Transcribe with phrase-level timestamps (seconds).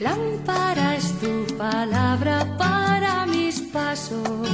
[0.00, 4.48] Lámpara es tu palabra para mis pasos,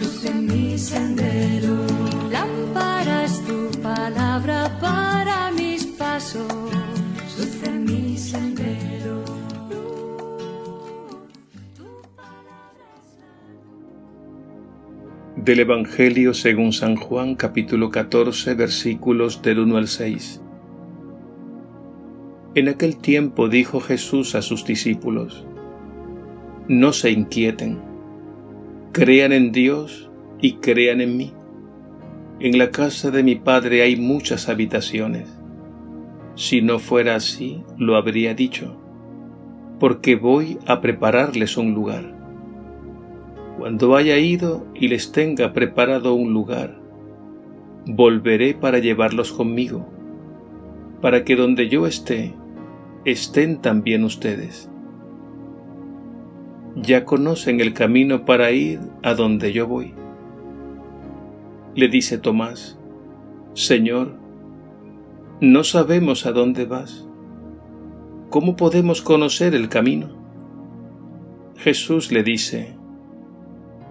[0.00, 1.74] luz en mi sendero.
[2.30, 6.46] Lámpara es tu palabra para mis pasos,
[7.36, 9.24] luz en mi sendero.
[15.34, 20.42] Del Evangelio según San Juan capítulo 14 versículos del 1 al 6.
[22.56, 25.44] En aquel tiempo dijo Jesús a sus discípulos,
[26.68, 27.82] No se inquieten,
[28.92, 30.10] crean en Dios
[30.40, 31.34] y crean en mí.
[32.40, 35.28] En la casa de mi Padre hay muchas habitaciones.
[36.34, 38.74] Si no fuera así, lo habría dicho,
[39.78, 42.16] porque voy a prepararles un lugar.
[43.58, 46.80] Cuando haya ido y les tenga preparado un lugar,
[47.84, 49.86] volveré para llevarlos conmigo,
[51.02, 52.34] para que donde yo esté,
[53.06, 54.68] estén también ustedes.
[56.74, 59.94] Ya conocen el camino para ir a donde yo voy.
[61.76, 62.78] Le dice Tomás,
[63.54, 64.16] Señor,
[65.40, 67.06] no sabemos a dónde vas.
[68.28, 70.08] ¿Cómo podemos conocer el camino?
[71.58, 72.74] Jesús le dice,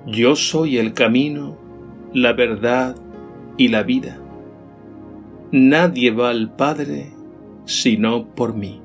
[0.05, 1.57] Yo soy el camino,
[2.13, 2.97] la verdad
[3.57, 4.19] y la vida.
[5.51, 7.13] Nadie va al Padre
[7.65, 8.84] sino por mí.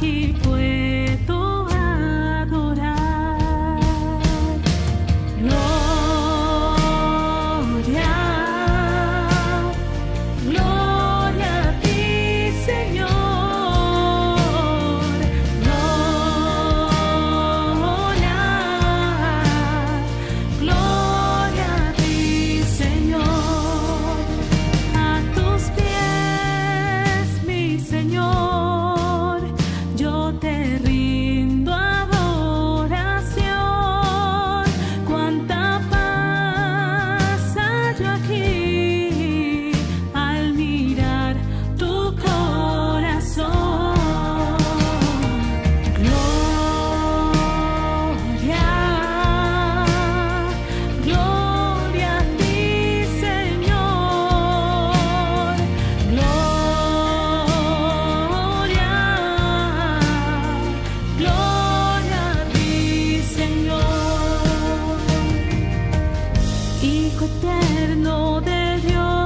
[0.00, 0.27] keep
[66.80, 69.17] Hijo eterno de Dios.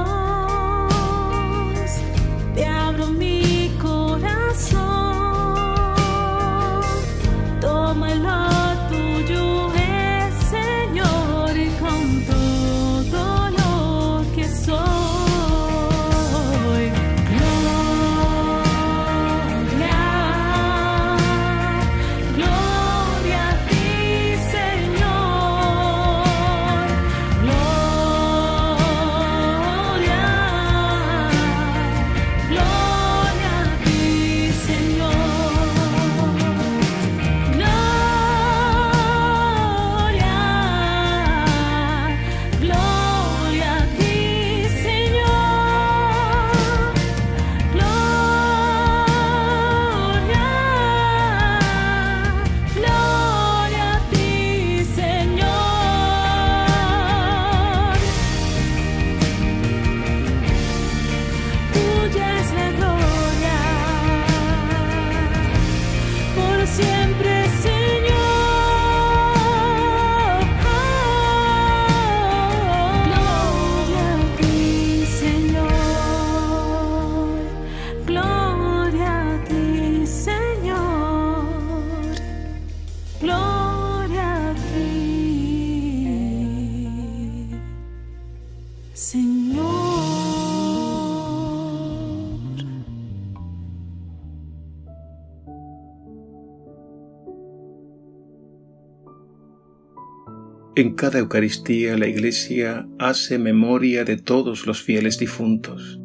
[100.75, 105.99] En cada Eucaristía la Iglesia hace memoria de todos los fieles difuntos.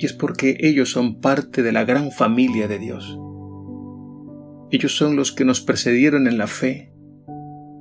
[0.00, 3.16] Y es porque ellos son parte de la gran familia de Dios.
[4.72, 6.93] Ellos son los que nos precedieron en la fe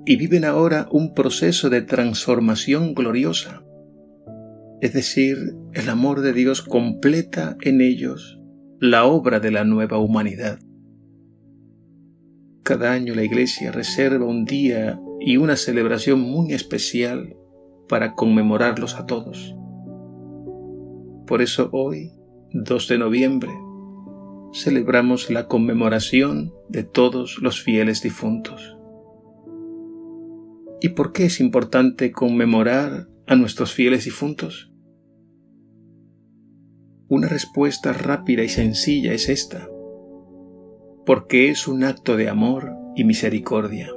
[0.05, 3.63] y viven ahora un proceso de transformación gloriosa.
[4.81, 5.38] Es decir,
[5.73, 8.39] el amor de Dios completa en ellos
[8.79, 10.59] la obra de la nueva humanidad.
[12.63, 17.35] Cada año la Iglesia reserva un día y una celebración muy especial
[17.88, 19.55] para conmemorarlos a todos.
[21.25, 22.11] Por eso hoy,
[22.51, 23.51] 2 de noviembre,
[24.53, 28.77] celebramos la conmemoración de todos los fieles difuntos.
[30.83, 34.69] ¿Y por qué es importante conmemorar a nuestros fieles difuntos?
[37.07, 39.69] Una respuesta rápida y sencilla es esta,
[41.06, 43.94] porque es un acto de amor y misericordia,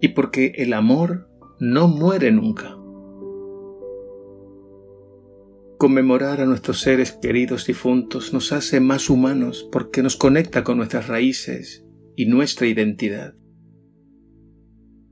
[0.00, 1.30] y porque el amor
[1.60, 2.76] no muere nunca.
[5.78, 11.06] Conmemorar a nuestros seres queridos difuntos nos hace más humanos porque nos conecta con nuestras
[11.06, 11.86] raíces
[12.16, 13.37] y nuestra identidad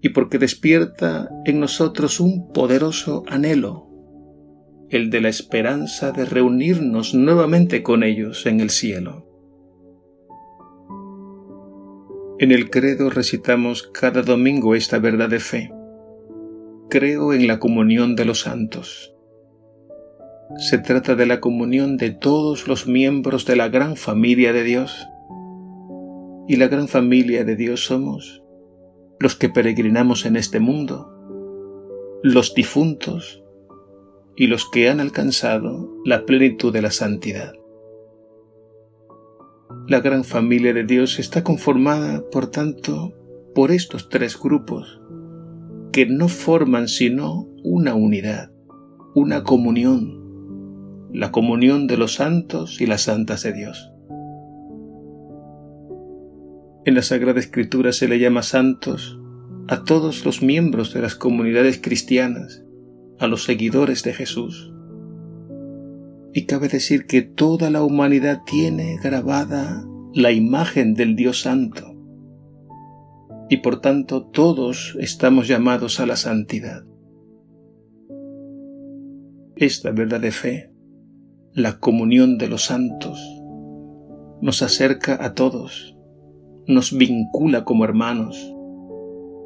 [0.00, 3.88] y porque despierta en nosotros un poderoso anhelo,
[4.90, 9.26] el de la esperanza de reunirnos nuevamente con ellos en el cielo.
[12.38, 15.72] En el credo recitamos cada domingo esta verdad de fe.
[16.90, 19.14] Creo en la comunión de los santos.
[20.58, 25.08] Se trata de la comunión de todos los miembros de la gran familia de Dios.
[26.46, 28.45] Y la gran familia de Dios somos
[29.18, 31.12] los que peregrinamos en este mundo,
[32.22, 33.42] los difuntos
[34.36, 37.54] y los que han alcanzado la plenitud de la santidad.
[39.88, 43.14] La gran familia de Dios está conformada, por tanto,
[43.54, 45.00] por estos tres grupos,
[45.92, 48.50] que no forman sino una unidad,
[49.14, 53.92] una comunión, la comunión de los santos y las santas de Dios.
[56.86, 59.18] En la Sagrada Escritura se le llama santos
[59.66, 62.62] a todos los miembros de las comunidades cristianas,
[63.18, 64.72] a los seguidores de Jesús.
[66.32, 69.84] Y cabe decir que toda la humanidad tiene grabada
[70.14, 71.92] la imagen del Dios Santo.
[73.50, 76.84] Y por tanto todos estamos llamados a la santidad.
[79.56, 80.70] Esta verdad de fe,
[81.52, 83.18] la comunión de los santos,
[84.40, 85.95] nos acerca a todos
[86.66, 88.52] nos vincula como hermanos,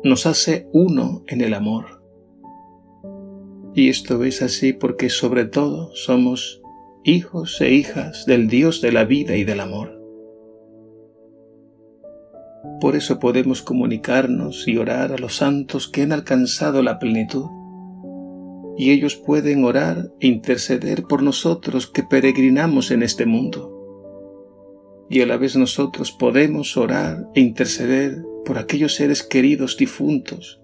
[0.02, 2.02] nos hace uno en el amor.
[3.75, 6.62] Y esto es así porque sobre todo somos
[7.05, 10.00] hijos e hijas del Dios de la vida y del amor.
[12.81, 17.46] Por eso podemos comunicarnos y orar a los santos que han alcanzado la plenitud,
[18.78, 23.79] y ellos pueden orar e interceder por nosotros que peregrinamos en este mundo
[25.11, 30.61] y a la vez nosotros podemos orar e interceder por aquellos seres queridos difuntos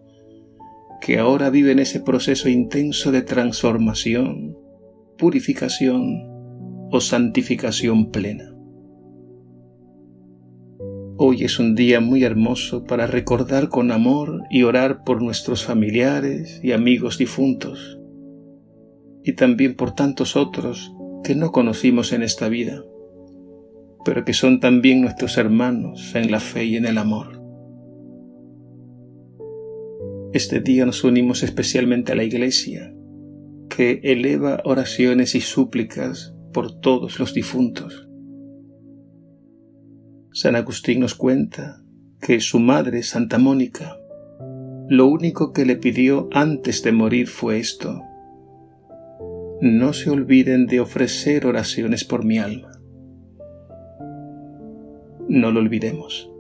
[1.00, 4.56] que ahora viven ese proceso intenso de transformación,
[5.18, 6.30] purificación
[6.90, 8.54] o santificación plena.
[11.18, 16.60] Hoy es un día muy hermoso para recordar con amor y orar por nuestros familiares
[16.62, 17.98] y amigos difuntos,
[19.24, 20.92] y también por tantos otros
[21.24, 22.84] que no conocimos en esta vida
[24.06, 27.42] pero que son también nuestros hermanos en la fe y en el amor.
[30.32, 32.94] Este día nos unimos especialmente a la Iglesia,
[33.68, 38.08] que eleva oraciones y súplicas por todos los difuntos.
[40.32, 41.82] San Agustín nos cuenta
[42.20, 43.96] que su madre, Santa Mónica,
[44.88, 48.02] lo único que le pidió antes de morir fue esto.
[49.60, 52.75] No se olviden de ofrecer oraciones por mi alma
[55.28, 56.30] no lo olvidemos.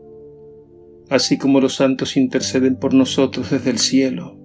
[1.08, 4.38] Así como los santos interceden por nosotros desde el cielo,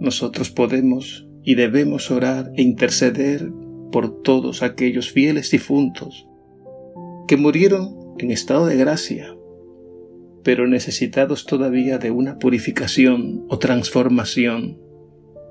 [0.00, 3.52] nosotros podemos y debemos orar e interceder
[3.92, 6.26] por todos aquellos fieles difuntos
[7.28, 9.36] que murieron en estado de gracia,
[10.42, 14.80] pero necesitados todavía de una purificación o transformación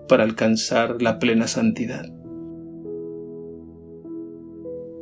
[0.10, 2.12] para alcanzar la plena santidad.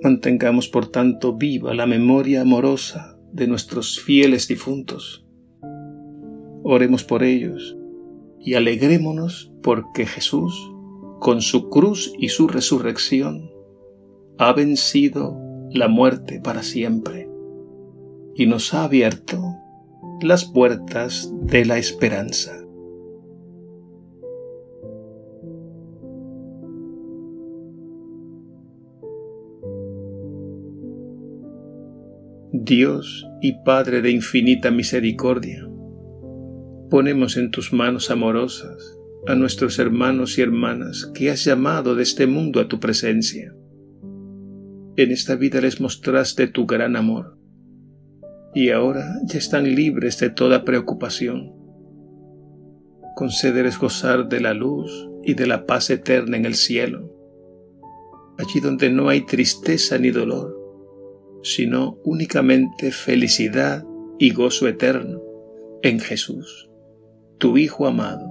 [0.03, 5.25] Mantengamos por tanto viva la memoria amorosa de nuestros fieles difuntos.
[6.63, 7.77] Oremos por ellos
[8.39, 10.71] y alegrémonos porque Jesús
[11.19, 13.51] con su cruz y su resurrección,
[14.38, 15.38] ha vencido
[15.69, 17.29] la muerte para siempre
[18.36, 19.41] y nos ha abierto
[20.21, 22.59] las puertas de la esperanza.
[32.62, 35.66] Dios y Padre de infinita misericordia,
[36.89, 42.28] ponemos en tus manos amorosas a nuestros hermanos y hermanas que has llamado de este
[42.28, 43.56] mundo a tu presencia.
[44.98, 47.38] En esta vida les mostraste tu gran amor
[48.54, 51.54] y ahora ya están libres de toda preocupación.
[53.16, 57.10] Concederes gozar de la luz y de la paz eterna en el cielo,
[58.38, 60.59] allí donde no hay tristeza ni dolor,
[61.43, 63.84] sino únicamente felicidad
[64.17, 65.22] y gozo eterno
[65.81, 66.69] en Jesús,
[67.38, 68.29] tu Hijo amado,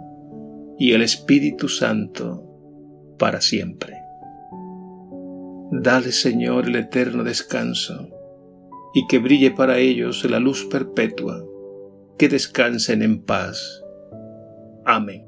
[0.78, 2.44] y el Espíritu Santo
[3.18, 3.94] para siempre.
[5.70, 8.08] Dale, Señor, el eterno descanso,
[8.94, 11.44] y que brille para ellos la luz perpetua,
[12.16, 13.82] que descansen en paz.
[14.84, 15.27] Amén.